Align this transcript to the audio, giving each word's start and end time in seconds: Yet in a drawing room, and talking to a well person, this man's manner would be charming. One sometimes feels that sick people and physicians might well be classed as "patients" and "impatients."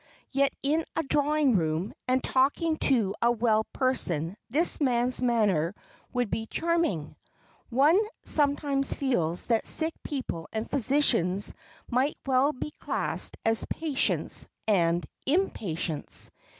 Yet 0.31 0.51
in 0.63 0.83
a 0.95 1.03
drawing 1.03 1.55
room, 1.55 1.93
and 2.07 2.23
talking 2.23 2.77
to 2.77 3.13
a 3.21 3.31
well 3.31 3.65
person, 3.65 4.35
this 4.49 4.81
man's 4.81 5.21
manner 5.21 5.75
would 6.11 6.31
be 6.31 6.47
charming. 6.47 7.15
One 7.69 7.99
sometimes 8.25 8.91
feels 8.91 9.45
that 9.45 9.67
sick 9.67 9.93
people 10.03 10.49
and 10.51 10.67
physicians 10.67 11.53
might 11.87 12.17
well 12.25 12.51
be 12.51 12.71
classed 12.79 13.37
as 13.45 13.63
"patients" 13.69 14.47
and 14.67 15.05
"impatients." 15.27 16.31